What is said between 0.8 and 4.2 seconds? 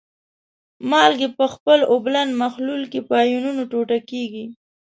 مالګې په خپل اوبلن محلول کې په آیونونو ټوټه